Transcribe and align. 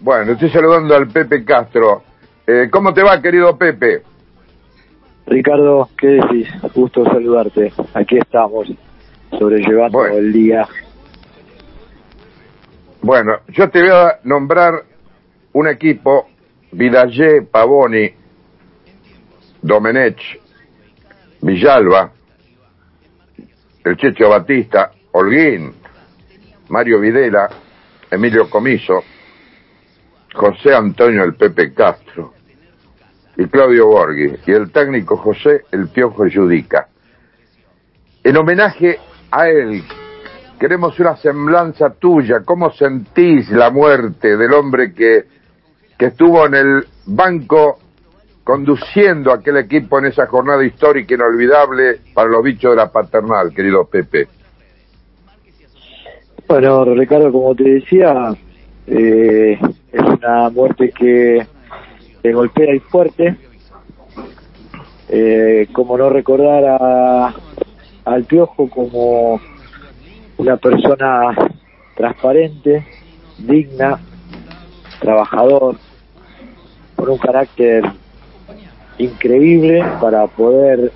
Bueno, 0.00 0.32
estoy 0.32 0.50
saludando 0.50 0.94
al 0.96 1.08
Pepe 1.08 1.44
Castro. 1.44 2.02
Eh, 2.46 2.68
¿Cómo 2.70 2.92
te 2.94 3.02
va, 3.02 3.20
querido 3.20 3.56
Pepe? 3.56 4.02
Ricardo, 5.26 5.88
¿qué 5.96 6.06
decís? 6.06 6.48
Gusto 6.74 7.04
saludarte. 7.04 7.72
Aquí 7.94 8.18
estamos, 8.18 8.68
sobrellevando 9.38 9.98
Bueno. 9.98 10.16
el 10.16 10.32
día. 10.32 10.66
Bueno, 13.02 13.38
yo 13.48 13.70
te 13.70 13.80
voy 13.80 13.90
a 13.90 14.18
nombrar 14.24 14.82
un 15.52 15.68
equipo, 15.68 16.28
Vidallé, 16.72 17.42
Pavoni, 17.42 18.10
Domenech, 19.62 20.20
Villalba, 21.42 22.10
el 23.84 23.96
Checho 23.96 24.28
Batista, 24.28 24.90
Holguín, 25.12 25.72
Mario 26.68 27.00
Videla, 27.00 27.48
Emilio 28.10 28.48
Comiso, 28.50 29.02
José 30.34 30.74
Antonio 30.74 31.24
el 31.24 31.34
Pepe 31.34 31.72
Castro 31.72 32.34
y 33.36 33.46
Claudio 33.46 33.86
Borghi 33.86 34.34
y 34.46 34.52
el 34.52 34.70
técnico 34.70 35.16
José 35.16 35.64
El 35.72 35.88
Piojo 35.88 36.26
Yudica. 36.26 36.88
En 38.22 38.36
homenaje 38.36 38.98
a 39.30 39.48
él, 39.48 39.82
queremos 40.58 40.98
una 41.00 41.16
semblanza 41.16 41.90
tuya. 41.94 42.40
¿Cómo 42.44 42.70
sentís 42.70 43.50
la 43.50 43.70
muerte 43.70 44.36
del 44.36 44.52
hombre 44.52 44.92
que, 44.92 45.24
que 45.98 46.06
estuvo 46.06 46.46
en 46.46 46.54
el 46.54 46.86
banco 47.06 47.78
conduciendo 48.44 49.32
aquel 49.32 49.56
equipo 49.58 49.98
en 49.98 50.06
esa 50.06 50.26
jornada 50.26 50.64
histórica 50.64 51.14
inolvidable 51.14 52.00
para 52.12 52.28
los 52.28 52.42
bichos 52.42 52.72
de 52.72 52.76
la 52.76 52.92
paternal, 52.92 53.54
querido 53.54 53.84
Pepe? 53.86 54.28
Bueno, 56.46 56.84
Ricardo, 56.84 57.30
como 57.32 57.54
te 57.54 57.64
decía, 57.64 58.34
eh, 58.90 59.58
es 59.92 60.02
una 60.02 60.50
muerte 60.50 60.90
que 60.90 61.46
te 62.22 62.32
golpea 62.32 62.74
y 62.74 62.80
fuerte. 62.80 63.36
Eh, 65.08 65.68
como 65.72 65.96
no 65.96 66.10
recordar 66.10 66.64
a, 66.64 67.34
al 68.04 68.24
Piojo 68.24 68.68
como 68.68 69.40
una 70.38 70.56
persona 70.56 71.34
transparente, 71.96 72.86
digna, 73.38 73.98
trabajador, 75.00 75.76
con 76.96 77.10
un 77.10 77.18
carácter 77.18 77.84
increíble 78.98 79.84
para 80.00 80.26
poder 80.26 80.92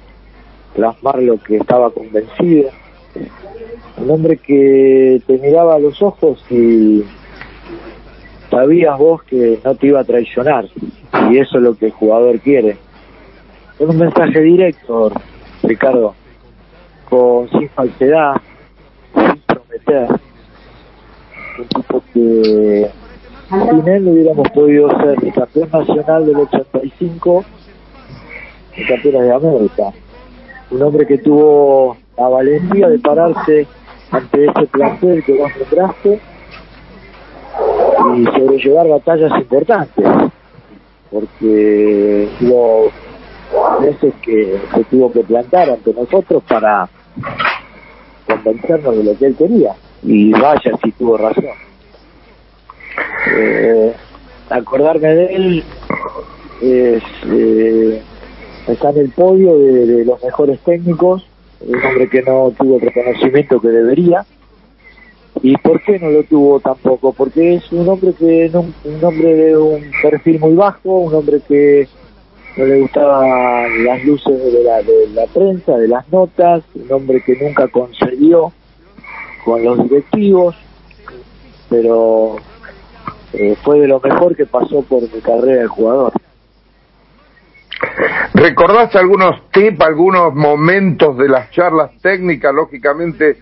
plasmar 0.75 1.23
lo 1.23 1.39
que 1.39 1.57
estaba 1.57 1.91
convencido. 1.91 2.71
Un 3.97 4.11
hombre 4.11 4.37
que 4.37 5.23
te 5.27 5.39
miraba 5.39 5.77
a 5.77 5.79
los 5.79 6.03
ojos 6.03 6.45
y 6.51 7.05
sabías 8.55 8.99
vos 8.99 9.23
que 9.25 9.59
no 9.65 9.75
te 9.75 9.89
iba 9.89 10.01
a 10.01 10.05
traicionar. 10.05 10.67
Y 11.31 11.39
eso 11.39 11.59
es 11.59 11.63
lo 11.63 11.77
que 11.77 11.87
el 11.87 11.93
jugador 11.93 12.39
quiere. 12.41 12.77
Es 13.79 13.89
un 13.89 13.99
mensaje 13.99 14.41
directo, 14.41 15.11
Ricardo, 15.63 16.15
con 17.09 17.49
sin 17.51 17.69
falsedad, 17.71 18.35
sin 19.15 19.41
prometer. 19.41 20.21
Un 21.59 21.69
tipo 21.69 22.03
que 22.13 22.91
sin 23.49 23.89
él 23.89 24.09
hubiéramos 24.09 24.49
podido 24.51 24.89
ser 25.01 25.23
ni 25.23 25.31
campeón 25.33 25.69
nacional 25.73 26.27
del 26.27 26.37
85 26.37 27.45
ni 28.77 28.85
campeones 28.85 29.23
de 29.23 29.33
América. 29.33 29.93
Un 30.71 30.83
hombre 30.83 31.07
que 31.07 31.19
tuvo 31.19 31.97
la 32.17 32.29
valentía 32.29 32.89
de 32.89 32.99
pararse 32.99 33.67
ante 34.11 34.47
ese 34.47 34.67
plantel 34.67 35.25
que 35.25 35.39
vos 35.39 35.51
nombraste 35.59 36.21
y 38.17 38.25
sobrellevar 38.25 38.89
batallas 38.89 39.33
importantes 39.39 40.07
porque 41.11 42.29
hubo 42.41 42.91
veces 43.81 44.15
que 44.23 44.59
se 44.75 44.85
tuvo 44.85 45.13
que 45.13 45.21
plantar 45.21 45.71
ante 45.71 45.95
nosotros 45.95 46.43
para 46.49 46.89
convencernos 48.27 48.97
de 48.97 49.05
lo 49.05 49.19
que 49.19 49.27
él 49.27 49.37
quería 49.37 49.75
y 50.03 50.33
vaya 50.33 50.73
si 50.83 50.93
tuvo 50.93 51.17
razón. 51.17 51.45
Eh, 53.37 53.95
acordarme 54.51 55.09
de 55.09 55.35
él 55.35 55.65
es 56.61 57.03
eh, 57.27 58.03
está 58.67 58.91
en 58.91 58.99
el 58.99 59.11
podio 59.11 59.57
de, 59.59 59.87
de 59.87 60.05
los 60.05 60.23
mejores 60.23 60.59
técnicos 60.61 61.27
un 61.61 61.83
hombre 61.83 62.09
que 62.09 62.23
no 62.23 62.53
tuvo 62.59 62.77
el 62.77 62.83
reconocimiento 62.83 63.61
que 63.61 63.69
debería 63.69 64.25
¿Y 65.45 65.59
por 65.59 65.83
qué 65.83 65.99
no 65.99 66.09
lo 66.09 66.23
tuvo 66.23 66.59
tampoco? 66.59 67.13
Porque 67.13 67.57
es 67.57 67.71
un 67.71 67.87
hombre 67.87 68.15
que 68.15 68.51
un 68.55 69.05
hombre 69.05 69.35
de 69.35 69.55
un 69.55 69.91
perfil 70.01 70.41
muy 70.41 70.55
bajo, 70.55 71.01
un 71.01 71.15
hombre 71.15 71.39
que 71.47 71.87
no 72.57 72.65
le 72.65 72.81
gustaban 72.81 73.85
las 73.85 74.03
luces 74.07 74.43
de 74.43 74.63
la, 74.65 74.81
de 74.81 75.07
la 75.13 75.27
prensa, 75.27 75.77
de 75.77 75.87
las 75.87 76.09
notas, 76.11 76.65
un 76.75 76.91
hombre 76.91 77.21
que 77.21 77.37
nunca 77.37 77.69
concedió 77.69 78.55
con 79.45 79.63
los 79.63 79.87
directivos, 79.87 80.57
pero 81.69 82.37
eh, 83.35 83.55
fue 83.63 83.81
de 83.81 83.89
lo 83.89 84.01
mejor 84.01 84.35
que 84.35 84.47
pasó 84.47 84.81
por 84.81 85.03
mi 85.03 85.21
carrera 85.21 85.61
de 85.61 85.69
jugador. 85.69 86.13
¿Recordás 88.33 88.97
algunos 88.97 89.51
tips, 89.51 89.79
algunos 89.83 90.35
momentos 90.35 91.19
de 91.19 91.29
las 91.29 91.51
charlas 91.51 91.91
técnicas, 92.01 92.55
lógicamente, 92.55 93.37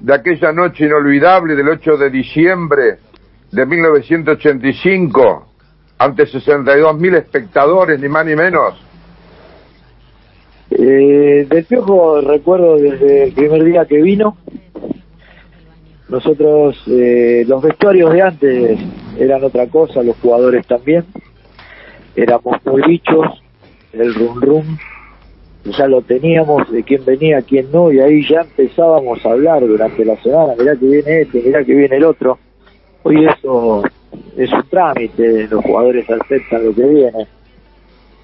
de 0.00 0.14
aquella 0.14 0.52
noche 0.52 0.86
inolvidable 0.86 1.54
del 1.54 1.68
8 1.68 1.96
de 1.96 2.10
diciembre 2.10 2.98
de 3.50 3.66
1985, 3.66 5.46
ante 5.98 6.26
62 6.26 6.98
mil 6.98 7.14
espectadores, 7.14 7.98
ni 8.00 8.08
más 8.08 8.26
ni 8.26 8.36
menos? 8.36 8.74
Eh, 10.70 11.46
del 11.48 11.64
Piojo 11.64 12.20
recuerdo 12.20 12.76
desde 12.76 13.24
el 13.24 13.32
primer 13.32 13.64
día 13.64 13.86
que 13.86 14.02
vino. 14.02 14.36
Nosotros, 16.08 16.76
eh, 16.86 17.44
los 17.46 17.62
vestuarios 17.62 18.12
de 18.12 18.22
antes 18.22 18.78
eran 19.18 19.42
otra 19.42 19.66
cosa, 19.68 20.02
los 20.02 20.16
jugadores 20.18 20.66
también. 20.66 21.04
Éramos 22.14 22.56
muy 22.64 22.82
bichos, 22.82 23.42
el 23.92 24.14
rum 24.14 24.40
rum, 24.40 24.78
ya 25.72 25.88
lo 25.88 26.02
teníamos 26.02 26.70
de 26.70 26.82
quién 26.82 27.04
venía, 27.04 27.42
quién 27.42 27.70
no, 27.72 27.90
y 27.90 28.00
ahí 28.00 28.26
ya 28.28 28.42
empezábamos 28.42 29.24
a 29.24 29.30
hablar 29.30 29.66
durante 29.66 30.04
la 30.04 30.16
semana, 30.22 30.54
mirá 30.58 30.76
que 30.76 30.86
viene 30.86 31.20
este, 31.22 31.42
mirá 31.42 31.64
que 31.64 31.74
viene 31.74 31.96
el 31.96 32.04
otro. 32.04 32.38
Hoy 33.02 33.26
eso 33.26 33.82
es 34.36 34.52
un 34.52 34.62
trámite, 34.68 35.48
los 35.48 35.64
jugadores 35.64 36.08
aceptan 36.10 36.66
lo 36.66 36.74
que 36.74 36.84
viene. 36.84 37.26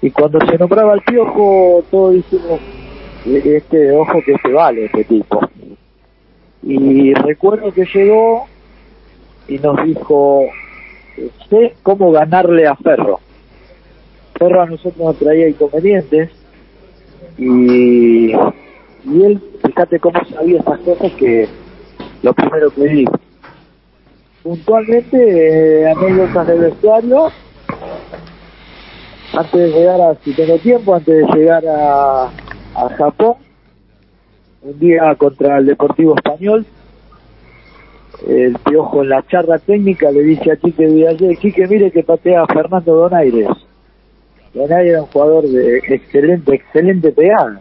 Y 0.01 0.11
cuando 0.11 0.39
se 0.45 0.57
nombraba 0.57 0.93
al 0.93 1.01
piojo, 1.01 1.83
todos 1.89 2.13
dijimos, 2.13 2.59
este, 3.25 3.91
ojo 3.91 4.21
que 4.25 4.33
este 4.33 4.51
vale, 4.51 4.85
este 4.85 5.03
tipo. 5.05 5.39
Y 6.61 7.13
recuerdo 7.13 7.73
que 7.73 7.85
llegó 7.85 8.45
y 9.47 9.57
nos 9.59 9.83
dijo, 9.85 10.45
sé 11.49 11.75
cómo 11.83 12.11
ganarle 12.11 12.67
a 12.67 12.75
Ferro. 12.75 13.19
Ferro 14.37 14.61
a 14.61 14.65
nosotros 14.65 14.97
nos 14.97 15.17
traía 15.17 15.47
inconvenientes 15.47 16.31
y, 17.37 18.31
y 18.31 19.23
él, 19.23 19.41
fíjate 19.65 19.99
cómo 19.99 20.19
sabía 20.25 20.59
esas 20.59 20.79
cosas 20.79 21.11
que 21.13 21.47
lo 22.21 22.33
primero 22.33 22.69
que 22.71 22.83
dijo. 22.83 23.19
Puntualmente, 24.43 25.17
eh, 25.17 25.91
anécdotas 25.91 26.47
del 26.47 26.59
vestuario, 26.59 27.31
antes 29.33 29.51
de 29.53 29.69
llegar 29.69 30.01
a, 30.01 30.15
si 30.15 30.33
tengo 30.33 30.57
tiempo, 30.57 30.95
antes 30.95 31.15
de 31.15 31.33
llegar 31.33 31.63
a, 31.65 32.25
a 32.75 32.89
Japón, 32.97 33.35
un 34.61 34.79
día 34.79 35.15
contra 35.15 35.57
el 35.57 35.65
Deportivo 35.65 36.15
Español, 36.15 36.65
el 38.27 38.57
piojo 38.59 39.01
en 39.01 39.09
la 39.09 39.25
charla 39.27 39.59
técnica 39.59 40.11
le 40.11 40.21
dice 40.21 40.51
a 40.51 40.55
Quique 40.55 40.85
Villalle, 40.85 41.35
Quique 41.37 41.67
mire 41.67 41.91
que 41.91 42.03
patea 42.03 42.43
a 42.43 42.47
Fernando 42.47 42.95
Donaires. 42.95 43.49
Donaires 44.53 44.91
era 44.91 45.01
un 45.01 45.07
jugador 45.07 45.47
de 45.47 45.77
excelente, 45.77 46.55
excelente 46.55 47.11
pegada. 47.11 47.59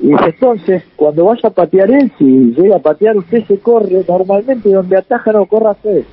Y 0.00 0.12
entonces, 0.12 0.82
cuando 0.96 1.24
vaya 1.24 1.48
a 1.48 1.50
patear 1.50 1.90
él, 1.90 2.12
si 2.18 2.24
llega 2.24 2.76
a 2.76 2.80
patear, 2.80 3.16
usted 3.16 3.44
se 3.46 3.58
corre 3.58 4.04
normalmente 4.06 4.68
donde 4.68 4.96
ataja 4.96 5.32
no 5.32 5.46
corra 5.46 5.70
usted. 5.70 6.04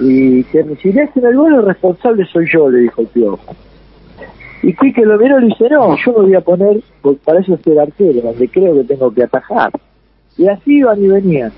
Y 0.00 0.42
que 0.44 0.64
si 0.82 0.92
le 0.92 1.02
hacen 1.02 1.24
el 1.24 1.36
gol, 1.36 1.54
el 1.54 1.66
responsable 1.66 2.24
soy 2.26 2.46
yo, 2.52 2.68
le 2.70 2.80
dijo 2.80 3.02
el 3.02 3.06
piojo. 3.08 3.54
Y 4.62 4.72
Quique 4.74 5.04
lo 5.04 5.16
miró 5.18 5.38
y 5.38 5.42
le 5.42 5.46
dice, 5.48 5.68
no, 5.70 5.96
yo 6.04 6.12
me 6.12 6.22
voy 6.22 6.34
a 6.34 6.40
poner, 6.40 6.80
porque 7.02 7.20
para 7.24 7.40
eso 7.40 7.54
estoy 7.54 7.74
el 7.74 7.80
arquero, 7.80 8.20
donde 8.20 8.48
creo 8.48 8.74
que 8.74 8.84
tengo 8.84 9.12
que 9.12 9.22
atajar. 9.22 9.70
Y 10.36 10.48
así 10.48 10.78
iban 10.78 11.02
y 11.02 11.08
venían. 11.08 11.52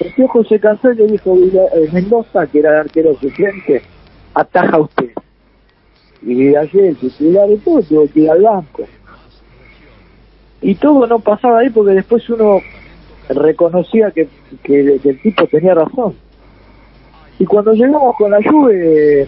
El 0.00 0.12
piojo 0.12 0.42
se 0.44 0.58
cansó 0.58 0.90
y 0.92 0.96
le 0.96 1.06
dijo 1.06 1.36
eh, 1.36 1.88
Mendoza, 1.92 2.46
que 2.46 2.58
era 2.58 2.70
el 2.70 2.76
arquero 2.86 3.14
suplente, 3.14 3.82
ataja 4.34 4.78
usted. 4.78 5.10
Y 6.22 6.54
ayer 6.54 6.84
el 6.84 6.96
titular 6.96 7.48
de 7.48 7.56
todo 7.58 7.82
tuvo 7.82 8.08
que 8.08 8.20
ir 8.20 8.30
al 8.30 8.42
banco. 8.42 8.84
Y 10.60 10.74
todo 10.76 11.06
no 11.06 11.18
pasaba 11.18 11.60
ahí 11.60 11.70
porque 11.70 11.92
después 11.92 12.28
uno 12.30 12.60
reconocía 13.28 14.10
que, 14.10 14.28
que, 14.62 15.00
el 15.02 15.20
tipo 15.22 15.46
tenía 15.48 15.74
razón. 15.74 16.14
Y 17.38 17.44
cuando 17.44 17.72
llegamos 17.72 18.14
con 18.16 18.30
la 18.30 18.38
Juve, 18.42 19.26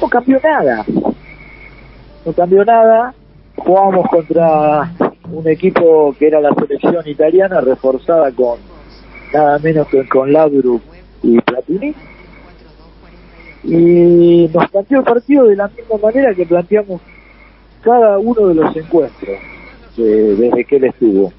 no 0.00 0.08
cambió 0.08 0.40
nada. 0.42 0.84
No 2.24 2.32
cambió 2.32 2.64
nada. 2.64 3.14
Jugábamos 3.56 4.08
contra 4.08 4.90
un 5.30 5.48
equipo 5.48 6.14
que 6.18 6.28
era 6.28 6.40
la 6.40 6.54
selección 6.54 7.06
italiana, 7.06 7.60
reforzada 7.60 8.32
con 8.32 8.58
nada 9.32 9.58
menos 9.58 9.86
que 9.88 10.08
con 10.08 10.32
Labru 10.32 10.80
y 11.22 11.38
Platini. 11.40 11.94
Y 13.64 14.50
nos 14.52 14.70
planteó 14.70 14.98
el 14.98 15.04
partido 15.04 15.44
de 15.46 15.56
la 15.56 15.68
misma 15.68 15.96
manera 16.02 16.34
que 16.34 16.44
planteamos 16.44 17.00
cada 17.82 18.18
uno 18.18 18.48
de 18.48 18.54
los 18.54 18.76
encuentros 18.76 19.38
desde 19.96 20.64
que 20.64 20.76
él 20.76 20.84
estuvo. 20.84 21.32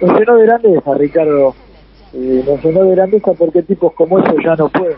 Nos 0.00 0.18
llenó 0.18 0.36
de 0.36 0.46
grandeza, 0.46 0.94
Ricardo. 0.94 1.54
Eh, 2.12 2.42
nos 2.46 2.64
llenó 2.64 2.84
de 2.84 2.90
grandeza 2.92 3.32
porque 3.34 3.62
tipos 3.62 3.92
como 3.92 4.18
esos 4.18 4.34
ya 4.42 4.56
no 4.56 4.68
pueden 4.68 4.96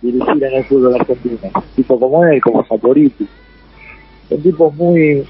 dirigir 0.00 0.44
en 0.44 0.54
el 0.54 0.64
fútbol 0.64 0.94
argentino. 0.94 1.38
Tipo 1.76 2.00
como 2.00 2.24
él, 2.24 2.40
como 2.40 2.64
Saporiti. 2.64 3.28
Son 4.28 4.42
tipos 4.42 4.74
muy 4.74 5.26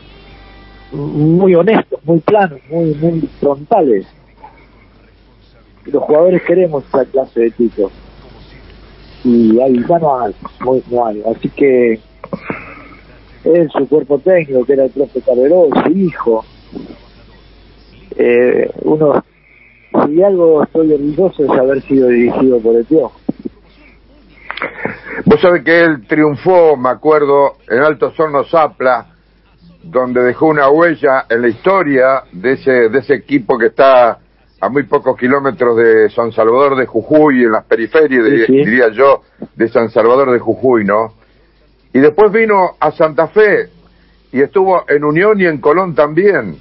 muy 0.93 1.55
honestos, 1.55 2.01
muy 2.05 2.19
planos, 2.21 2.61
muy 2.69 2.95
muy 2.95 3.21
frontales. 3.41 4.07
Los 5.85 6.03
jugadores 6.03 6.43
queremos 6.43 6.85
esa 6.87 7.05
clase 7.05 7.41
de 7.41 7.51
tipos. 7.51 7.93
Y 9.25 9.61
ahí 9.61 9.85
ya 9.89 9.99
no 9.99 10.21
hay, 10.21 10.35
no 10.91 11.07
hay. 11.07 11.23
Así 11.23 11.49
que 11.51 12.01
él, 13.45 13.71
su 13.71 13.89
cuerpo 13.89 14.19
técnico, 14.19 14.65
que 14.65 14.73
era 14.75 14.85
el 14.85 14.91
profe 14.91 15.21
Carreró, 15.21 15.69
su 15.85 15.91
hijo, 15.91 16.45
eh, 18.17 18.71
uno, 18.83 19.25
si 20.07 20.23
algo 20.23 20.63
estoy 20.63 20.93
orgulloso 20.93 21.45
es 21.45 21.51
haber 21.51 21.83
sido 21.83 22.09
dirigido 22.09 22.61
por 22.61 22.77
el 22.77 22.87
tío. 22.87 23.11
Vos 25.25 25.41
sabés 25.41 25.65
que 25.65 25.81
él 25.81 26.07
triunfó, 26.07 26.77
me 26.77 26.91
acuerdo, 26.91 27.57
en 27.69 27.79
Alto 27.79 28.13
Hornos 28.17 28.51
Zapla, 28.51 29.07
donde 29.83 30.23
dejó 30.23 30.47
una 30.47 30.69
huella 30.69 31.27
en 31.29 31.43
la 31.43 31.49
historia 31.49 32.25
de 32.33 32.53
ese, 32.53 32.71
de 32.89 32.99
ese 32.99 33.15
equipo 33.15 33.59
que 33.59 33.67
está 33.67 34.19
a 34.61 34.69
muy 34.69 34.83
pocos 34.83 35.17
kilómetros 35.17 35.77
de 35.77 36.11
San 36.11 36.33
Salvador 36.33 36.77
de 36.77 36.87
Jujuy, 36.87 37.45
en 37.45 37.53
las 37.53 37.65
periferias, 37.65 38.25
diría 38.47 38.91
yo, 38.91 39.23
de 39.55 39.69
San 39.69 39.91
Salvador 39.91 40.31
de 40.33 40.39
Jujuy, 40.39 40.85
¿no? 40.85 41.15
Y 41.93 41.99
después 41.99 42.31
vino 42.31 42.77
a 42.79 42.93
Santa 42.93 43.29
Fe 43.29 43.71
y 44.33 44.41
estuvo 44.41 44.85
en 44.89 45.03
Unión 45.03 45.41
y 45.41 45.47
en 45.47 45.59
Colón 45.59 45.95
también. 45.95 46.59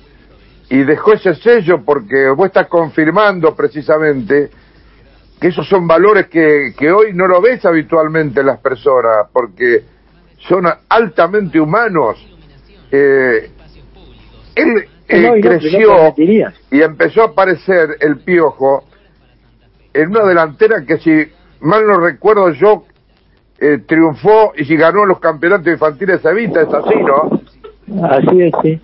Y 0.69 0.83
dejó 0.83 1.13
ese 1.13 1.35
sello 1.35 1.83
porque 1.83 2.29
vos 2.29 2.47
estás 2.47 2.67
confirmando 2.67 3.55
precisamente 3.55 4.49
que 5.39 5.47
esos 5.47 5.67
son 5.67 5.87
valores 5.87 6.27
que, 6.27 6.73
que 6.77 6.91
hoy 6.91 7.13
no 7.13 7.27
lo 7.27 7.41
ves 7.41 7.65
habitualmente 7.65 8.41
en 8.41 8.47
las 8.47 8.59
personas, 8.59 9.27
porque 9.31 9.83
son 10.47 10.65
altamente 10.87 11.59
humanos. 11.59 12.17
Eh, 12.91 13.51
él, 14.55 14.87
creció 15.09 16.13
y 16.71 16.81
empezó 16.81 17.23
a 17.23 17.25
aparecer 17.25 17.97
el 17.99 18.19
piojo 18.19 18.83
en 19.93 20.09
una 20.09 20.23
delantera 20.25 20.85
que 20.85 20.97
si 20.99 21.11
mal 21.61 21.85
no 21.87 21.99
recuerdo 21.99 22.51
yo 22.51 22.83
eh, 23.59 23.79
triunfó 23.85 24.53
y 24.55 24.65
si 24.65 24.77
ganó 24.77 25.05
los 25.05 25.19
campeonatos 25.19 25.67
infantiles 25.67 26.23
Evita, 26.23 26.61
es 26.61 26.73
así, 26.73 26.95
¿no? 26.95 28.05
Así 28.05 28.41
es, 28.41 28.53
sí. 28.61 28.79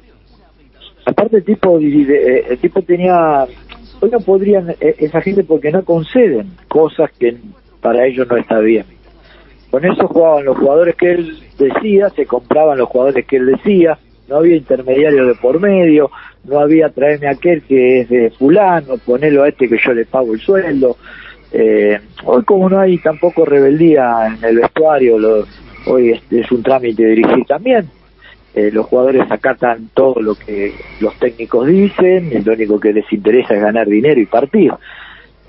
Aparte 1.05 1.37
el 1.37 1.45
tipo, 1.45 1.79
eh, 1.79 2.45
el 2.49 2.57
tipo 2.57 2.81
tenía, 2.81 3.45
hoy 4.01 4.09
no 4.09 4.19
podrían, 4.19 4.71
eh, 4.71 4.95
esa 4.97 5.21
gente 5.21 5.43
porque 5.43 5.71
no 5.71 5.85
conceden 5.85 6.51
cosas 6.67 7.11
que 7.17 7.37
para 7.79 8.05
ellos 8.05 8.27
no 8.27 8.35
está 8.35 8.59
bien. 8.59 8.85
Con 9.69 9.85
eso 9.85 10.07
jugaban 10.07 10.45
los 10.45 10.57
jugadores 10.57 10.95
que 10.95 11.11
él 11.11 11.39
decía, 11.57 12.09
se 12.09 12.25
compraban 12.25 12.79
los 12.79 12.89
jugadores 12.89 13.25
que 13.27 13.37
él 13.37 13.45
decía, 13.45 13.99
no 14.27 14.37
había 14.37 14.55
intermediario 14.55 15.27
de 15.27 15.35
por 15.35 15.59
medio, 15.59 16.11
no 16.43 16.59
había 16.59 16.89
traerme 16.89 17.27
aquel 17.27 17.61
que 17.63 18.01
es 18.01 18.09
de 18.09 18.31
fulano, 18.31 18.97
ponerlo 18.97 19.43
a 19.43 19.49
este 19.49 19.67
que 19.67 19.77
yo 19.83 19.93
le 19.93 20.05
pago 20.05 20.33
el 20.33 20.39
sueldo, 20.39 20.97
eh, 21.51 21.99
hoy 22.25 22.43
como 22.43 22.69
no 22.69 22.79
hay 22.79 22.97
tampoco 22.97 23.45
rebeldía 23.45 24.27
en 24.27 24.43
el 24.43 24.57
vestuario, 24.57 25.45
hoy 25.85 26.19
es, 26.29 26.51
un 26.51 26.63
trámite 26.63 27.05
dirigir 27.05 27.45
también. 27.45 27.89
Eh, 28.53 28.71
los 28.71 28.85
jugadores 28.85 29.29
acatan 29.29 29.89
todo 29.93 30.21
lo 30.21 30.35
que 30.35 30.73
los 31.01 31.13
técnicos 31.15 31.67
dicen, 31.67 32.31
lo 32.45 32.53
único 32.53 32.79
que 32.79 32.93
les 32.93 33.11
interesa 33.11 33.53
es 33.53 33.61
ganar 33.61 33.87
dinero 33.87 34.19
y 34.19 34.25
partir. 34.25 34.71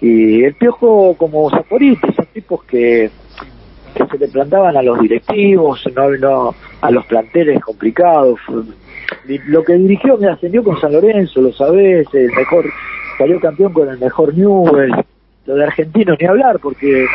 Y 0.01 0.45
el 0.45 0.55
Piojo 0.55 1.15
como 1.17 1.51
Zaporito, 1.51 2.13
son 2.13 2.27
tipos 2.33 2.65
que, 2.65 3.11
se 4.11 4.19
le 4.19 4.29
plantaban 4.29 4.77
a 4.77 4.83
los 4.83 4.99
directivos, 5.01 5.83
no, 6.21 6.55
a 6.81 6.91
los 6.91 7.07
planteles 7.07 7.61
complicados. 7.61 8.39
Lo 9.47 9.65
que 9.65 9.75
dirigió 9.75 10.17
me 10.19 10.29
ascendió 10.29 10.63
con 10.63 10.81
San 10.81 10.93
Lorenzo, 10.93 11.41
lo 11.41 11.53
sabés, 11.53 12.07
el 12.13 12.31
mejor, 12.33 12.67
salió 13.19 13.41
campeón 13.41 13.73
con 13.73 13.89
el 13.89 13.99
mejor 13.99 14.37
Newell, 14.37 14.93
lo 15.47 15.55
de 15.55 15.65
Argentinos 15.65 16.17
ni 16.21 16.27
hablar, 16.27 16.59
porque 16.61 17.07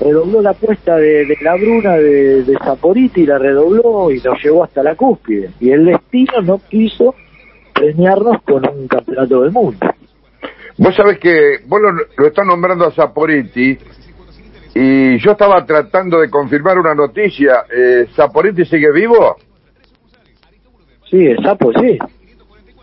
redobló 0.00 0.40
la 0.40 0.50
apuesta 0.50 0.96
de, 0.96 1.36
la 1.40 1.54
Bruna 1.56 1.96
de, 1.96 2.44
de 2.44 2.58
Zaporiti, 2.58 3.26
la 3.26 3.38
redobló 3.38 4.10
y 4.10 4.20
nos 4.20 4.42
llevó 4.42 4.64
hasta 4.64 4.82
la 4.82 4.94
cúspide. 4.94 5.50
Y 5.60 5.70
el 5.70 5.84
destino 5.84 6.40
no 6.42 6.60
quiso 6.68 7.14
premiarnos 7.74 8.42
con 8.42 8.68
un 8.68 8.88
campeonato 8.88 9.42
del 9.42 9.52
mundo. 9.52 9.78
Vos 10.78 10.94
sabés 10.94 11.18
que 11.18 11.58
vos 11.66 11.80
lo, 11.80 11.92
lo 11.92 12.26
estás 12.26 12.46
nombrando 12.46 12.86
a 12.86 12.92
Zaporiti 12.92 13.76
y 14.74 15.18
yo 15.18 15.32
estaba 15.32 15.64
tratando 15.64 16.20
de 16.20 16.30
confirmar 16.30 16.78
una 16.78 16.94
noticia. 16.94 17.64
Eh, 17.70 18.06
¿Zaporiti 18.14 18.64
sigue 18.64 18.92
vivo? 18.92 19.36
Sí, 21.10 21.26
el 21.26 21.42
Sapo 21.42 21.72
sí. 21.72 21.98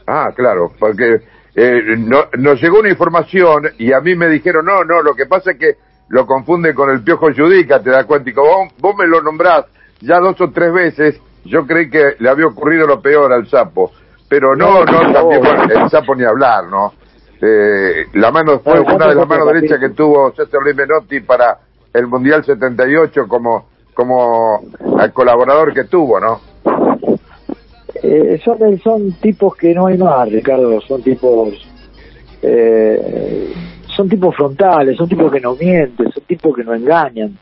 Ah, 0.08 0.32
claro, 0.36 0.72
porque 0.80 1.22
eh, 1.56 1.96
no, 1.98 2.26
nos 2.38 2.62
llegó 2.62 2.80
una 2.80 2.90
información 2.90 3.70
y 3.78 3.92
a 3.92 4.02
mí 4.02 4.16
me 4.16 4.28
dijeron, 4.28 4.66
no, 4.66 4.84
no, 4.84 5.02
lo 5.02 5.16
que 5.16 5.26
pasa 5.26 5.52
es 5.52 5.58
que 5.58 5.76
lo 6.10 6.26
confunde 6.26 6.74
con 6.74 6.90
el 6.90 7.04
piojo 7.04 7.28
judica, 7.34 7.82
te 7.82 7.90
das 7.90 8.06
cuenta, 8.06 8.30
y 8.30 8.34
como 8.34 8.70
vos, 8.80 8.96
me 8.96 9.08
lo 9.08 9.22
nombrás 9.22 9.66
ya 10.02 10.20
dos 10.20 10.40
o 10.42 10.52
tres 10.52 10.72
veces, 10.74 11.20
yo 11.46 11.66
creí 11.66 11.90
que 11.90 12.16
le 12.20 12.30
había 12.30 12.48
ocurrido 12.48 12.86
lo 12.86 13.02
peor 13.02 13.32
al 13.32 13.48
sapo, 13.48 13.92
pero 14.28 14.56
no, 14.56 14.84
no, 14.86 15.14
también, 15.14 15.42
el 15.72 15.90
sapo 15.90 16.16
ni 16.16 16.24
hablar, 16.24 16.66
¿no? 16.68 16.94
Eh, 17.42 18.08
la 18.14 18.32
mano 18.32 18.60
fue 18.60 18.80
una 18.80 19.08
de 19.08 19.16
las 19.16 19.28
manos 19.28 19.48
derechas 19.54 19.80
que 19.80 19.90
tuvo 19.90 20.32
César 20.32 20.62
Luis 20.62 20.76
Menotti 20.76 21.20
para 21.20 21.58
el 21.95 22.07
Mundial 22.07 22.44
78 22.44 23.27
como, 23.27 23.67
como 23.93 24.62
colaborador 25.13 25.74
que 25.74 25.86
tuvo, 25.86 26.20
¿no? 26.20 26.41
Eh, 28.03 28.39
son, 28.43 29.13
tipos 29.13 29.55
que 29.55 29.74
no 29.74 29.88
hay 29.88 29.98
más, 29.98 30.29
Ricardo, 30.29 30.79
son 30.81 31.01
tipos 31.01 31.53
eh, 32.41 33.51
son 33.88 34.10
tipos 34.10 34.36
frontales, 34.36 34.98
son 34.98 35.08
tipos 35.08 35.31
que 35.31 35.39
no 35.39 35.55
mienten, 35.55 36.12
son 36.12 36.24
tipos 36.24 36.55
que 36.55 36.63
no 36.65 36.74
engañan, 36.74 37.38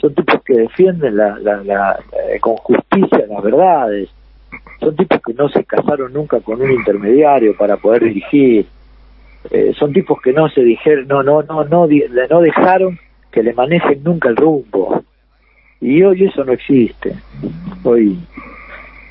son 0.00 0.14
tipos 0.14 0.42
que 0.42 0.54
defienden 0.54 1.16
la, 1.18 1.38
la, 1.38 2.00
eh, 2.30 2.40
con 2.40 2.56
justicia 2.56 3.26
las 3.28 3.42
verdades, 3.42 4.08
son 4.80 4.96
tipos 4.96 5.20
que 5.24 5.34
no 5.34 5.50
se 5.50 5.64
casaron 5.64 6.14
nunca 6.14 6.40
con 6.40 6.60
un 6.62 6.72
intermediario 6.72 7.54
para 7.56 7.76
poder 7.76 8.04
dirigir, 8.04 8.66
son 9.78 9.92
tipos 9.92 10.20
que 10.22 10.32
no 10.32 10.48
se 10.48 10.62
dijeron, 10.62 11.06
no, 11.06 11.22
no, 11.22 11.42
no, 11.42 11.64
no, 11.64 11.86
no 11.86 12.40
dejaron 12.40 12.98
que 13.32 13.42
le 13.42 13.52
manejen 13.54 14.02
nunca 14.04 14.28
el 14.28 14.36
rumbo. 14.36 15.02
Y 15.80 16.02
hoy 16.02 16.24
eso 16.24 16.44
no 16.44 16.52
existe. 16.52 17.16
Hoy 17.82 18.18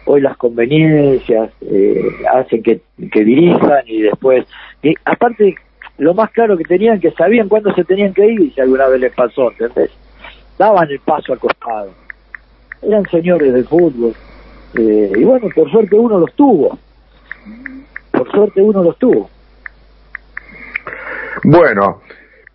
hoy 0.05 0.21
las 0.21 0.35
conveniencias 0.37 1.51
eh, 1.61 2.11
hacen 2.33 2.63
que, 2.63 2.81
que 3.11 3.23
dirijan 3.23 3.83
y 3.85 4.01
después, 4.01 4.45
y 4.81 4.93
aparte 5.05 5.55
lo 5.97 6.13
más 6.13 6.31
claro 6.31 6.57
que 6.57 6.63
tenían 6.63 6.99
que 6.99 7.11
sabían 7.11 7.47
cuándo 7.47 7.73
se 7.73 7.83
tenían 7.83 8.13
que 8.13 8.25
ir 8.25 8.53
si 8.53 8.61
alguna 8.61 8.87
vez 8.87 8.99
les 8.99 9.13
pasó, 9.13 9.51
¿entendés? 9.51 9.91
Daban 10.57 10.89
el 10.89 10.99
paso 10.99 11.33
al 11.33 11.39
costado. 11.39 11.91
Eran 12.81 13.05
señores 13.09 13.53
del 13.53 13.65
fútbol. 13.65 14.13
Eh, 14.75 15.11
y 15.15 15.23
bueno, 15.23 15.47
por 15.53 15.69
suerte 15.69 15.95
uno 15.95 16.19
los 16.19 16.33
tuvo. 16.33 16.77
Por 18.11 18.31
suerte 18.31 18.61
uno 18.61 18.83
los 18.83 18.97
tuvo. 18.97 19.29
Bueno, 21.43 22.01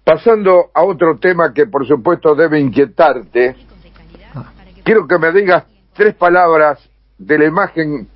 pasando 0.06 0.70
a 0.72 0.84
otro 0.84 1.18
tema 1.18 1.52
que 1.52 1.66
por 1.66 1.84
supuesto 1.84 2.36
debe 2.36 2.60
inquietarte, 2.60 3.56
quiero 4.84 5.08
que 5.08 5.18
me 5.18 5.32
digas 5.32 5.64
tres 5.94 6.14
palabras 6.14 6.78
de 7.18 7.36
la 7.36 7.46
imagen 7.46 8.06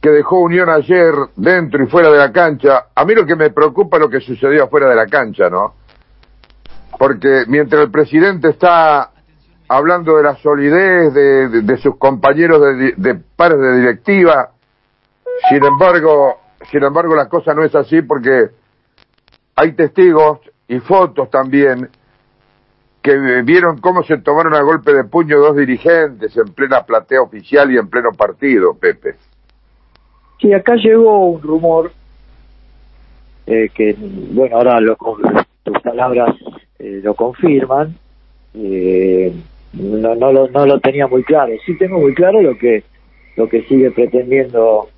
que 0.00 0.08
dejó 0.08 0.40
Unión 0.40 0.70
ayer 0.70 1.12
dentro 1.36 1.84
y 1.84 1.88
fuera 1.88 2.10
de 2.10 2.16
la 2.16 2.32
cancha, 2.32 2.86
a 2.94 3.04
mí 3.04 3.14
lo 3.14 3.26
que 3.26 3.36
me 3.36 3.50
preocupa 3.50 3.98
es 3.98 4.00
lo 4.00 4.08
que 4.08 4.20
sucedió 4.20 4.64
afuera 4.64 4.88
de 4.88 4.96
la 4.96 5.06
cancha, 5.08 5.50
¿no? 5.50 5.74
Porque 6.98 7.44
mientras 7.48 7.82
el 7.82 7.90
presidente 7.90 8.48
está 8.48 9.10
hablando 9.68 10.16
de 10.16 10.22
la 10.22 10.36
solidez 10.36 11.12
de, 11.12 11.76
sus 11.82 11.98
compañeros 11.98 12.62
de, 12.62 12.94
de, 12.96 13.14
pares 13.36 13.60
de 13.60 13.76
directiva, 13.76 14.52
sin 15.50 15.62
embargo, 15.62 16.38
sin 16.70 16.82
embargo 16.82 17.14
la 17.14 17.28
cosa 17.28 17.52
no 17.52 17.62
es 17.62 17.74
así 17.74 18.00
porque 18.00 18.52
hay 19.56 19.72
testigos 19.72 20.40
y 20.68 20.78
fotos 20.80 21.30
también 21.30 21.88
que 23.02 23.16
vieron 23.42 23.78
cómo 23.78 24.02
se 24.02 24.18
tomaron 24.18 24.54
a 24.54 24.62
golpe 24.62 24.92
de 24.92 25.04
puño 25.04 25.38
dos 25.38 25.56
dirigentes 25.56 26.36
en 26.36 26.52
plena 26.52 26.84
platea 26.84 27.22
oficial 27.22 27.72
y 27.72 27.78
en 27.78 27.88
pleno 27.88 28.10
partido, 28.12 28.74
Pepe. 28.74 29.14
Sí, 30.40 30.52
acá 30.52 30.74
llegó 30.74 31.30
un 31.30 31.40
rumor 31.40 31.92
eh, 33.46 33.70
que, 33.72 33.96
bueno, 33.98 34.56
ahora 34.56 34.80
lo, 34.80 34.96
tus 35.62 35.80
palabras 35.80 36.34
eh, 36.78 37.00
lo 37.02 37.14
confirman. 37.14 37.96
Eh, 38.54 39.32
no, 39.72 40.14
no, 40.16 40.32
lo, 40.32 40.48
no 40.48 40.66
lo 40.66 40.80
tenía 40.80 41.06
muy 41.06 41.22
claro. 41.22 41.52
Sí 41.64 41.78
tengo 41.78 41.98
muy 42.00 42.14
claro 42.14 42.42
lo 42.42 42.58
que, 42.58 42.82
lo 43.36 43.48
que 43.48 43.62
sigue 43.62 43.92
pretendiendo 43.92 44.88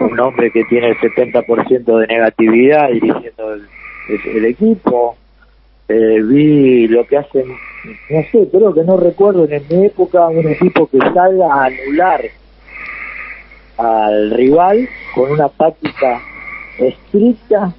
un 0.00 0.20
hombre 0.20 0.50
que 0.50 0.64
tiene 0.64 0.88
el 0.88 0.98
70% 0.98 1.98
de 1.98 2.06
negatividad 2.06 2.88
dirigiendo 2.90 3.54
el, 3.54 3.66
el 4.08 4.44
equipo 4.44 5.16
eh, 5.88 6.20
vi 6.22 6.88
lo 6.88 7.06
que 7.06 7.16
hacen, 7.16 7.46
no 7.48 8.22
sé, 8.32 8.48
creo 8.50 8.74
que 8.74 8.82
no 8.82 8.96
recuerdo 8.96 9.46
en 9.48 9.62
mi 9.70 9.86
época 9.86 10.26
un 10.26 10.48
equipo 10.48 10.88
que 10.88 10.98
salga 10.98 11.46
a 11.46 11.66
anular 11.66 12.22
al 13.76 14.30
rival 14.32 14.88
con 15.14 15.30
una 15.30 15.48
táctica 15.48 16.20
estricta 16.78 17.72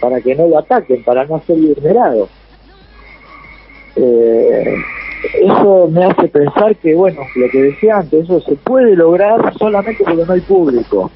para 0.00 0.20
que 0.20 0.34
no 0.34 0.48
lo 0.48 0.58
ataquen, 0.58 1.04
para 1.04 1.24
no 1.26 1.40
ser 1.46 1.56
vulnerado. 1.58 2.28
Eh, 3.94 4.74
eso 5.34 5.88
me 5.92 6.04
hace 6.04 6.26
pensar 6.26 6.74
que, 6.76 6.94
bueno, 6.94 7.20
lo 7.36 7.48
que 7.50 7.62
decía 7.62 7.98
antes, 7.98 8.24
eso 8.24 8.40
se 8.40 8.56
puede 8.56 8.96
lograr 8.96 9.56
solamente 9.58 10.02
porque 10.02 10.24
no 10.26 10.32
hay 10.32 10.40
público. 10.40 11.10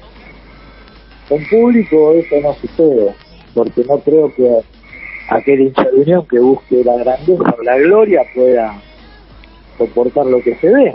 Con 1.27 1.43
público 1.45 2.13
eso 2.13 2.35
no 2.41 2.53
sucede, 2.53 3.13
porque 3.53 3.83
no 3.83 3.99
creo 3.99 4.33
que 4.33 4.61
aquel 5.29 5.61
hincha 5.61 5.87
que 6.29 6.39
busque 6.39 6.83
la 6.83 6.95
grandeza 6.97 7.55
o 7.57 7.63
la 7.63 7.77
gloria 7.77 8.21
pueda 8.33 8.81
soportar 9.77 10.25
lo 10.25 10.41
que 10.41 10.55
se 10.55 10.69
ve. 10.69 10.93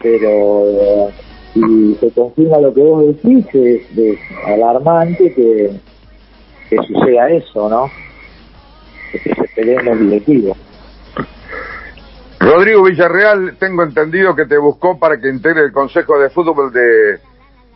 Pero 0.00 1.10
si 1.52 1.94
se 2.00 2.10
confirma 2.12 2.58
lo 2.58 2.72
que 2.72 2.80
vos 2.80 3.06
decís, 3.06 3.46
es, 3.54 4.18
alarmante 4.46 5.32
que, 5.34 5.70
que 6.70 6.76
suceda 6.76 7.30
eso, 7.30 7.68
¿no? 7.68 7.90
Que 9.12 9.18
se 9.18 9.48
peleen 9.54 9.84
los 9.84 9.98
directivos. 9.98 10.56
Rodrigo 12.40 12.84
Villarreal, 12.84 13.56
tengo 13.58 13.82
entendido 13.82 14.36
que 14.36 14.44
te 14.44 14.58
buscó 14.58 14.98
para 14.98 15.18
que 15.18 15.28
integre 15.28 15.62
el 15.64 15.72
Consejo 15.72 16.18
de 16.18 16.28
Fútbol 16.30 16.72
de, 16.72 17.18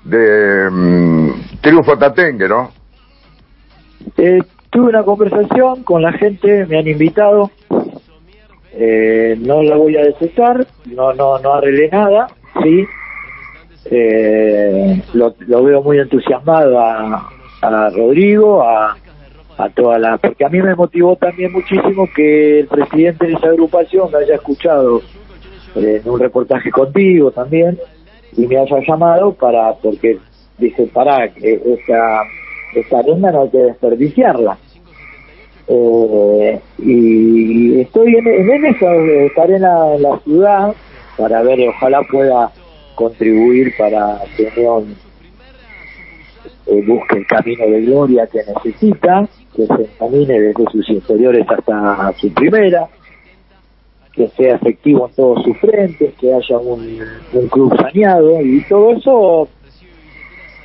de 0.05 0.69
um, 0.69 1.33
Triunfo 1.61 1.97
Tatengue, 1.99 2.49
¿no? 2.49 2.71
Eh, 4.17 4.41
Tuve 4.71 4.91
una 4.91 5.03
conversación 5.03 5.83
con 5.83 6.03
la 6.03 6.13
gente, 6.13 6.67
me 6.67 6.79
han 6.79 6.87
invitado, 6.87 7.51
eh, 8.73 9.35
no 9.41 9.63
la 9.63 9.77
voy 9.77 9.97
a 9.97 10.03
desechar, 10.03 10.67
no, 10.85 11.15
no, 11.15 11.39
no 11.39 11.55
arreglé 11.55 11.89
nada, 11.89 12.29
sí, 12.63 12.85
eh, 13.87 15.03
lo, 15.15 15.35
veo 15.65 15.83
muy 15.83 15.99
entusiasmado 15.99 16.79
a, 16.79 17.31
a 17.63 17.91
Rodrigo, 17.91 18.63
a, 18.63 18.95
a 19.57 19.69
toda 19.71 19.99
la, 19.99 20.19
porque 20.19 20.45
a 20.45 20.51
mí 20.51 20.61
me 20.61 20.75
motivó 20.75 21.17
también 21.17 21.51
muchísimo 21.51 22.07
que 22.15 22.61
el 22.61 22.67
presidente 22.67 23.27
de 23.27 23.33
esa 23.33 23.49
agrupación 23.49 24.13
me 24.13 24.19
haya 24.19 24.35
escuchado 24.35 25.01
en 25.77 26.09
un 26.09 26.21
reportaje 26.21 26.71
contigo 26.71 27.31
también 27.31 27.79
y 28.37 28.47
me 28.47 28.59
haya 28.59 28.79
llamado 28.87 29.33
para, 29.33 29.75
porque 29.75 30.19
dice, 30.59 30.89
para, 30.93 31.25
esa 31.25 32.23
esta 32.75 32.99
arena 32.99 33.31
no 33.31 33.43
hay 33.43 33.51
que 33.51 33.59
desperdiciarla. 33.59 34.59
Eh, 35.69 36.61
y 36.79 37.81
estoy 37.81 38.17
en, 38.17 38.27
en 38.27 38.67
eso, 38.67 38.91
estar 38.91 39.51
en 39.51 39.63
la, 39.63 40.21
ciudad 40.25 40.75
para 41.17 41.43
ver, 41.43 41.69
ojalá 41.69 42.03
pueda 42.11 42.51
contribuir 42.95 43.75
para 43.77 44.23
que 44.37 44.51
León 44.57 44.97
eh, 46.67 46.85
busque 46.87 47.19
el 47.19 47.27
camino 47.27 47.67
de 47.67 47.83
gloria 47.83 48.27
que 48.27 48.41
necesita, 48.45 49.29
que 49.55 49.67
se 49.67 49.83
encamine 49.83 50.41
desde 50.41 50.65
sus 50.71 50.89
inferiores 50.89 51.47
hasta 51.49 52.13
su 52.19 52.33
primera, 52.33 52.89
que 54.19 54.29
sea 54.37 54.57
efectivo 54.57 55.09
en 55.09 55.15
todos 55.15 55.45
sus 55.45 55.57
frentes, 55.59 56.13
que 56.21 56.35
haya 56.35 56.59
un, 56.59 56.99
club 57.51 57.75
saneado 57.77 58.41
y 58.43 58.61
todo 58.69 58.93
eso 58.93 59.49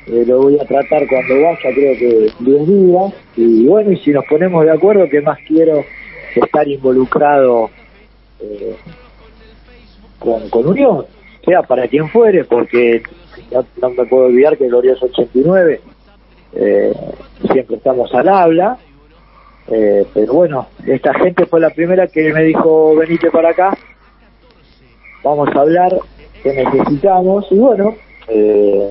eh, 0.08 0.26
lo 0.28 0.42
voy 0.42 0.60
a 0.60 0.66
tratar 0.66 1.08
cuando 1.08 1.36
vaya, 1.36 1.74
creo 1.74 1.98
que 1.98 2.32
10 2.40 2.68
días. 2.68 3.14
Y 3.38 3.66
bueno, 3.66 3.92
y 3.92 3.98
si 3.98 4.12
nos 4.12 4.26
ponemos 4.26 4.66
de 4.66 4.72
acuerdo, 4.72 5.08
que 5.08 5.22
más 5.22 5.38
quiero 5.48 5.86
estar 6.36 6.68
involucrado 6.68 7.70
eh, 8.42 8.76
con, 10.18 10.50
con 10.50 10.68
Unión, 10.68 11.06
sea 11.46 11.62
para 11.62 11.88
quien 11.88 12.10
fuere, 12.10 12.44
porque 12.44 13.04
no, 13.80 13.90
me 13.92 14.06
puedo 14.06 14.26
olvidar 14.26 14.58
que 14.58 14.68
Glorioso 14.68 15.06
89 15.06 15.82
eh, 16.56 16.94
siempre 17.52 17.78
estamos 17.78 18.14
al 18.16 18.28
habla. 18.28 18.78
Eh, 19.68 20.06
pero 20.14 20.34
bueno, 20.34 20.68
esta 20.86 21.14
gente 21.14 21.46
fue 21.46 21.60
la 21.60 21.70
primera 21.70 22.08
que 22.08 22.34
me 22.34 22.44
dijo, 22.44 22.96
venite 22.96 23.32
para 23.32 23.50
acá, 23.50 23.78
vamos 25.24 25.50
a 25.56 25.62
hablar, 25.62 25.96
que 26.42 26.54
necesitamos, 26.54 27.46
y 27.50 27.58
bueno, 27.58 27.96
eh, 28.28 28.90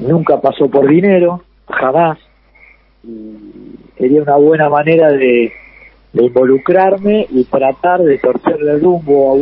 nunca 0.00 0.40
pasó 0.40 0.68
por 0.68 0.86
dinero, 0.86 1.42
jamás. 1.68 2.18
sería 3.96 4.22
una 4.22 4.36
buena 4.36 4.68
manera 4.68 5.10
de, 5.12 5.52
involucrarme 6.12 7.26
y 7.30 7.42
tratar 7.44 8.00
de 8.02 8.18
torcerle 8.18 8.72
el 8.72 8.82
rumbo 8.82 9.36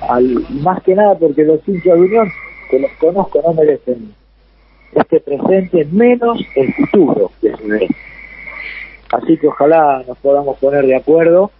a 0.00 0.14
al, 0.14 0.46
más 0.62 0.82
que 0.82 0.94
nada 0.94 1.18
porque 1.18 1.44
los 1.44 1.66
hinchas 1.68 1.98
de 1.98 2.00
Unión, 2.00 2.30
que 2.70 2.78
los 2.78 2.90
conozco, 2.92 3.42
no 3.44 3.52
merecen 3.52 4.14
este 4.92 5.20
presente, 5.20 5.86
menos 5.92 6.40
el 6.54 6.72
futuro 6.74 7.30
que 7.40 7.50
se. 7.56 7.88
Así 9.12 9.38
que 9.38 9.48
ojalá 9.48 10.04
nos 10.06 10.18
podamos 10.18 10.58
poner 10.58 10.86
de 10.86 10.96
acuerdo 10.96 11.50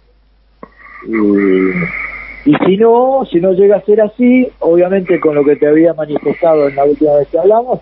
y, 1.05 2.49
y 2.49 2.55
si 2.65 2.77
no, 2.77 3.25
si 3.31 3.39
no 3.39 3.53
llega 3.53 3.77
a 3.77 3.81
ser 3.81 4.01
así, 4.01 4.47
obviamente 4.59 5.19
con 5.19 5.35
lo 5.35 5.43
que 5.43 5.55
te 5.55 5.67
había 5.67 5.93
manifestado 5.93 6.67
en 6.67 6.75
la 6.75 6.85
última 6.85 7.15
vez 7.15 7.27
que 7.29 7.39
hablamos, 7.39 7.79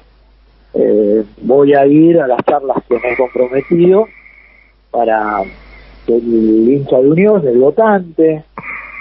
eh, 0.74 1.24
voy 1.42 1.74
a 1.74 1.86
ir 1.86 2.20
a 2.20 2.28
las 2.28 2.44
charlas 2.46 2.78
que 2.88 3.00
me 3.00 3.12
he 3.12 3.18
comprometido 3.18 4.08
para 4.92 5.44
que 6.06 6.16
el 6.16 6.70
hincha 6.70 7.00
de 7.00 7.10
unión, 7.10 7.48
el 7.48 7.58
votante, 7.58 8.44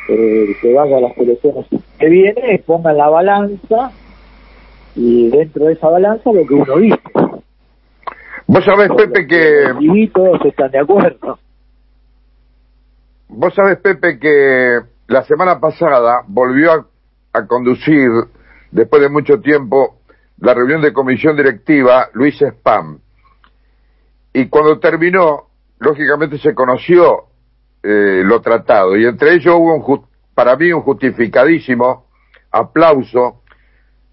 eh, 0.09 0.47
que 0.61 0.73
vaya 0.73 0.99
a 0.99 1.01
las 1.01 1.19
elecciones 1.19 1.67
que 1.99 2.09
viene, 2.09 2.63
ponga 2.65 2.93
la 2.93 3.09
balanza 3.09 3.91
y 4.95 5.29
dentro 5.29 5.67
de 5.67 5.75
esa 5.75 5.89
balanza 5.89 6.33
lo 6.33 6.47
que 6.47 6.55
uno 6.55 6.77
dice. 6.79 6.99
Vos 8.47 8.65
sabés, 8.65 8.91
Pepe, 8.97 9.27
que... 9.27 9.75
Y 9.81 10.09
todos 10.09 10.41
están 10.45 10.71
de 10.71 10.79
acuerdo. 10.79 11.39
Vos 13.29 13.55
sabés, 13.55 13.79
Pepe, 13.79 14.19
que 14.19 14.81
la 15.09 15.23
semana 15.25 15.59
pasada 15.59 16.23
volvió 16.27 16.87
a 17.33 17.47
conducir, 17.47 18.11
después 18.71 19.03
de 19.03 19.09
mucho 19.09 19.41
tiempo, 19.41 20.01
la 20.39 20.55
reunión 20.55 20.81
de 20.81 20.93
comisión 20.93 21.37
directiva 21.37 22.09
Luis 22.13 22.41
Spam. 22.41 22.99
Y 24.33 24.49
cuando 24.49 24.79
terminó, 24.79 25.47
lógicamente 25.79 26.39
se 26.39 26.55
conoció 26.55 27.25
eh, 27.83 28.23
lo 28.25 28.41
tratado 28.41 28.97
y 28.97 29.07
entre 29.07 29.35
ellos 29.35 29.55
hubo 29.57 29.75
un, 29.75 30.07
para 30.35 30.57
mí 30.57 30.73
un 30.73 30.83
justificadísimo 30.83 32.07
aplauso 32.51 33.43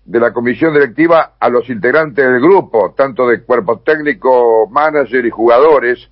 de 0.05 0.19
la 0.19 0.33
comisión 0.33 0.73
directiva 0.73 1.33
a 1.39 1.49
los 1.49 1.69
integrantes 1.69 2.25
del 2.25 2.41
grupo, 2.41 2.93
tanto 2.95 3.27
de 3.27 3.41
cuerpo 3.41 3.79
técnico, 3.79 4.67
manager 4.69 5.25
y 5.25 5.29
jugadores, 5.29 6.09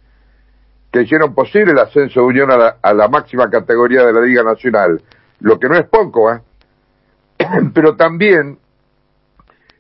que 0.92 1.02
hicieron 1.02 1.34
posible 1.34 1.72
el 1.72 1.80
ascenso 1.80 2.22
de 2.22 2.26
Unión 2.26 2.52
a 2.52 2.58
la, 2.58 2.78
a 2.82 2.94
la 2.94 3.08
máxima 3.08 3.50
categoría 3.50 4.06
de 4.06 4.14
la 4.14 4.22
Liga 4.22 4.44
Nacional, 4.44 5.02
lo 5.40 5.60
que 5.60 5.68
no 5.68 5.76
es 5.76 5.86
poco, 5.88 6.32
¿eh? 6.34 6.42
pero 7.74 7.96
también 7.96 8.58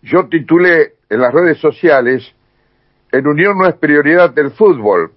yo 0.01 0.27
titulé 0.27 0.95
en 1.09 1.21
las 1.21 1.33
redes 1.33 1.59
sociales, 1.59 2.33
en 3.11 3.27
Unión 3.27 3.57
no 3.57 3.67
es 3.67 3.75
prioridad 3.75 4.31
del 4.31 4.51
fútbol, 4.51 5.11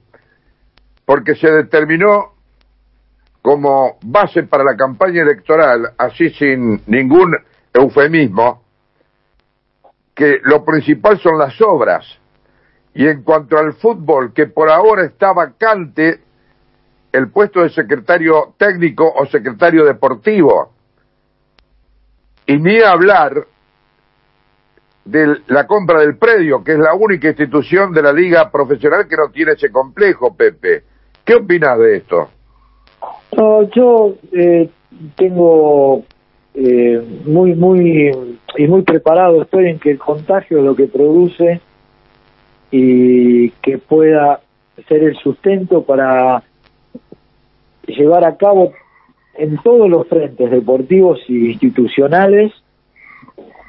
porque 1.05 1.35
se 1.35 1.51
determinó 1.51 2.35
como 3.43 3.99
base 4.03 4.45
para 4.45 4.65
la 4.65 4.77
campaña 4.77 5.23
electoral, 5.23 5.93
así 5.99 6.31
sin 6.31 6.81
ningún 6.87 7.37
eufemismo, 7.73 8.64
que 10.15 10.39
lo 10.43 10.65
principal 10.65 11.19
son 11.21 11.39
las 11.39 11.61
obras. 11.61 12.07
Y 12.95 13.07
en 13.07 13.23
cuanto 13.23 13.59
al 13.59 13.75
fútbol, 13.75 14.33
que 14.33 14.47
por 14.47 14.71
ahora 14.71 15.05
está 15.05 15.33
vacante 15.33 16.21
el 17.13 17.31
puesto 17.31 17.61
de 17.63 17.71
secretario 17.71 18.55
técnico 18.57 19.13
o 19.13 19.27
secretario 19.27 19.85
deportivo. 19.85 20.73
Y 22.47 22.57
ni 22.59 22.81
hablar 22.81 23.47
de 25.05 25.39
la 25.49 25.67
compra 25.67 26.01
del 26.01 26.17
predio, 26.17 26.63
que 26.63 26.73
es 26.73 26.79
la 26.79 26.95
única 26.95 27.29
institución 27.29 27.93
de 27.93 28.03
la 28.03 28.13
liga 28.13 28.51
profesional 28.51 29.07
que 29.09 29.17
no 29.17 29.29
tiene 29.31 29.53
ese 29.53 29.71
complejo, 29.71 30.35
Pepe. 30.35 30.85
¿Qué 31.25 31.35
opinas 31.35 31.79
de 31.79 31.97
esto? 31.97 32.31
Yo 33.75 34.15
eh, 34.33 34.71
tengo 35.17 36.05
eh, 36.55 37.03
muy, 37.27 37.55
muy 37.55 38.13
y 38.57 38.67
muy 38.69 38.83
preparado 38.83 39.43
estoy 39.43 39.67
en 39.67 39.79
que 39.79 39.91
el 39.91 39.99
contagio 39.99 40.59
es 40.59 40.65
lo 40.65 40.77
que 40.77 40.87
produce 40.87 41.61
y 42.71 43.51
que 43.51 43.79
pueda 43.79 44.41
ser 44.89 45.03
el 45.03 45.17
sustento 45.17 45.83
para 45.83 46.43
llevar 47.87 48.25
a 48.25 48.37
cabo 48.37 48.73
en 49.37 49.59
todos 49.59 49.91
los 49.91 50.07
frentes 50.07 50.51
deportivos 50.51 51.21
e 51.29 51.33
institucionales, 51.33 52.53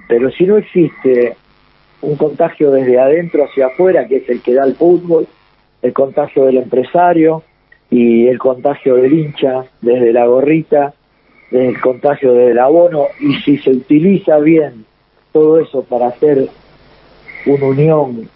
pero 0.08 0.30
si 0.32 0.46
no 0.46 0.58
existe 0.58 1.36
un 2.02 2.16
contagio 2.16 2.72
desde 2.72 3.00
adentro 3.00 3.46
hacia 3.46 3.68
afuera, 3.68 4.08
que 4.08 4.18
es 4.18 4.30
el 4.30 4.42
que 4.42 4.54
da 4.54 4.64
el 4.64 4.76
fútbol, 4.76 5.28
el 5.82 5.94
contagio 5.94 6.46
del 6.46 6.58
empresario 6.58 7.44
y 7.90 8.28
el 8.28 8.38
contagio 8.38 8.96
del 8.96 9.14
hincha 9.14 9.66
desde 9.82 10.14
la 10.14 10.26
gorrita, 10.28 10.94
el 11.52 11.80
contagio 11.80 12.34
del 12.34 12.60
abono, 12.60 13.08
y 13.20 13.36
si 13.42 13.58
se 13.58 13.72
utiliza 13.72 14.38
bien 14.40 14.86
todo 15.32 15.60
eso 15.60 15.84
para 15.84 16.08
hacer 16.08 16.48
una 17.46 17.66
unión 17.66 18.30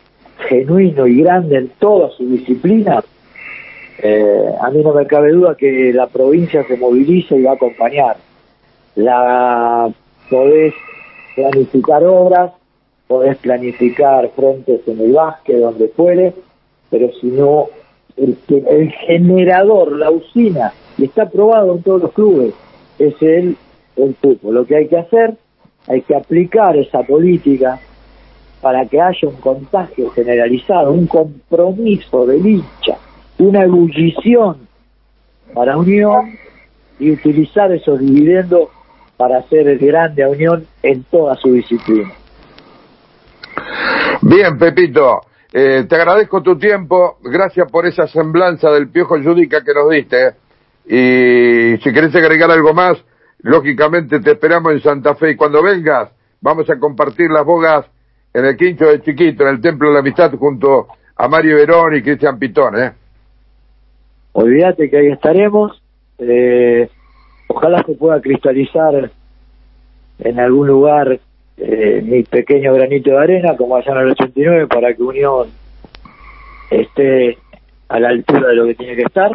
genuino 0.48 1.08
y 1.08 1.22
grande 1.22 1.58
en 1.58 1.70
toda 1.80 2.10
su 2.12 2.30
disciplina, 2.30 3.04
eh, 4.02 4.46
a 4.62 4.70
mí 4.70 4.82
no 4.84 4.94
me 4.94 5.06
cabe 5.06 5.32
duda 5.32 5.56
que 5.56 5.92
la 5.94 6.08
provincia 6.08 6.64
se 6.66 6.78
moviliza 6.78 7.36
y 7.36 7.44
va 7.44 7.52
a 7.52 7.56
acompañar. 7.56 8.18
La 8.96 9.90
podés 10.30 10.74
planificar 11.36 12.04
obras, 12.06 12.52
podés 13.08 13.38
planificar 13.38 14.30
frentes 14.36 14.88
en 14.88 15.00
el 15.02 15.14
básquet, 15.14 15.58
donde 15.58 15.88
fuere, 15.90 16.34
pero 16.90 17.12
si 17.20 17.28
no, 17.28 17.68
el, 18.16 18.38
el 18.48 18.92
generador, 18.92 19.94
la 19.94 20.12
usina, 20.12 20.74
y 20.98 21.06
está 21.06 21.24
aprobado 21.24 21.76
en 21.76 21.84
todos 21.84 22.02
los 22.04 22.14
clubes, 22.14 22.54
es 23.00 23.22
el, 23.22 23.56
el 23.96 24.16
fútbol. 24.16 24.56
Lo 24.56 24.66
que 24.66 24.76
hay 24.76 24.88
que 24.88 24.98
hacer, 24.98 25.36
hay 25.88 26.02
que 26.02 26.16
aplicar 26.16 26.78
esa 26.78 27.04
política 27.04 27.80
para 28.62 28.86
que 28.86 29.02
haya 29.02 29.28
un 29.28 29.38
contagio 29.38 30.10
generalizado, 30.12 30.92
un 30.92 31.08
compromiso 31.08 32.26
del 32.26 32.46
hincha 32.46 32.98
una 33.40 33.64
ebullición 33.64 34.68
para 35.54 35.78
Unión 35.78 36.38
y 37.00 37.12
utilizar 37.12 37.72
esos 37.72 38.00
dividendos 38.00 38.70
para 39.18 39.40
hacer 39.40 39.78
grande 39.78 40.24
a 40.24 40.30
Unión 40.30 40.68
en 40.84 41.04
toda 41.04 41.36
su 41.36 41.54
disciplina. 41.54 42.12
Bien, 44.22 44.58
Pepito, 44.58 45.22
eh, 45.52 45.86
te 45.88 45.96
agradezco 45.96 46.44
tu 46.44 46.58
tiempo, 46.58 47.18
gracias 47.22 47.72
por 47.72 47.86
esa 47.86 48.08
semblanza 48.08 48.70
del 48.72 48.90
piojo 48.90 49.16
judica 49.22 49.64
que 49.64 49.74
nos 49.74 49.90
diste. 49.90 50.36
Y 50.92 51.78
si 51.84 51.94
querés 51.94 52.16
agregar 52.16 52.50
algo 52.50 52.74
más, 52.74 52.98
lógicamente 53.44 54.20
te 54.22 54.32
esperamos 54.32 54.74
en 54.74 54.82
Santa 54.82 55.14
Fe 55.14 55.32
y 55.32 55.36
cuando 55.36 55.62
vengas 55.62 56.10
vamos 56.42 56.68
a 56.68 56.80
compartir 56.80 57.30
las 57.30 57.46
bogas 57.46 57.86
en 58.34 58.46
el 58.46 58.58
quincho 58.58 58.86
de 58.86 59.02
Chiquito, 59.02 59.44
en 59.44 59.50
el 59.50 59.62
Templo 59.62 59.90
de 59.90 59.94
la 59.94 60.00
Amistad, 60.00 60.34
junto 60.34 60.88
a 61.16 61.28
Mario 61.28 61.58
Verón 61.58 61.96
y 61.96 62.02
Cristian 62.02 62.40
Pitón. 62.40 62.80
¿eh? 62.80 62.92
olvídate 64.34 64.90
que 64.90 64.98
ahí 64.98 65.08
estaremos. 65.08 65.80
Eh, 66.18 66.90
ojalá 67.48 67.84
se 67.84 67.94
pueda 67.94 68.20
cristalizar 68.20 69.12
en 70.20 70.40
algún 70.40 70.68
lugar 70.68 71.20
eh, 71.58 72.02
mi 72.04 72.24
pequeño 72.24 72.74
granito 72.74 73.12
de 73.12 73.18
arena, 73.18 73.56
como 73.58 73.76
allá 73.76 73.92
en 73.92 73.98
el 74.00 74.12
89, 74.12 74.68
para 74.68 74.94
que 74.94 75.04
Unión 75.04 75.50
esté 76.72 77.38
a 77.90 78.00
la 78.00 78.10
altura 78.10 78.50
de 78.50 78.56
lo 78.56 78.66
que 78.66 78.76
tiene 78.76 78.96
que 78.96 79.04
estar. 79.04 79.32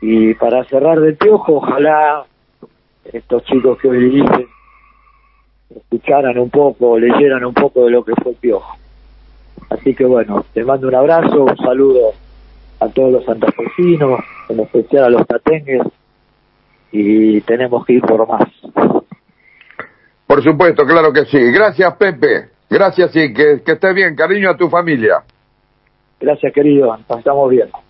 Y 0.00 0.34
para 0.34 0.64
cerrar 0.64 1.00
del 1.00 1.16
piojo, 1.16 1.56
ojalá 1.56 2.24
estos 3.04 3.44
chicos 3.44 3.78
que 3.78 3.88
hoy 3.88 4.10
dicen 4.10 4.48
escucharan 5.74 6.36
un 6.38 6.50
poco, 6.50 6.98
leyeran 6.98 7.44
un 7.44 7.54
poco 7.54 7.84
de 7.84 7.90
lo 7.90 8.04
que 8.04 8.12
fue 8.20 8.32
el 8.32 8.38
piojo. 8.38 8.76
Así 9.68 9.94
que 9.94 10.04
bueno, 10.04 10.44
te 10.52 10.64
mando 10.64 10.88
un 10.88 10.94
abrazo, 10.94 11.44
un 11.44 11.56
saludo 11.56 12.12
a 12.80 12.88
todos 12.88 13.12
los 13.12 13.24
santafesinos, 13.24 14.20
en 14.48 14.60
especial 14.60 15.04
a 15.04 15.10
los 15.10 15.26
tatengues, 15.26 15.82
y 16.90 17.40
tenemos 17.42 17.84
que 17.86 17.94
ir 17.94 18.02
por 18.02 18.26
más. 18.26 18.48
Por 20.26 20.42
supuesto, 20.42 20.84
claro 20.84 21.12
que 21.12 21.24
sí. 21.26 21.38
Gracias, 21.52 21.94
Pepe. 21.96 22.48
Gracias 22.68 23.14
y 23.14 23.32
que, 23.32 23.62
que 23.64 23.72
estés 23.72 23.94
bien. 23.94 24.14
Cariño 24.16 24.50
a 24.50 24.56
tu 24.56 24.68
familia. 24.68 25.22
Gracias, 26.20 26.52
querido. 26.52 26.96
Estamos 27.08 27.50
bien. 27.50 27.70